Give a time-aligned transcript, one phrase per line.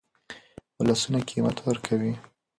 [0.79, 2.13] ولسونه قیمت ورکوي.